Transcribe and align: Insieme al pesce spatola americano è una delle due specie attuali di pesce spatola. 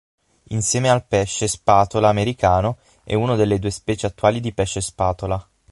Insieme 0.47 0.89
al 0.89 1.05
pesce 1.05 1.47
spatola 1.47 2.09
americano 2.09 2.79
è 3.03 3.13
una 3.13 3.35
delle 3.35 3.59
due 3.59 3.69
specie 3.69 4.07
attuali 4.07 4.39
di 4.39 4.51
pesce 4.51 4.81
spatola. 4.81 5.47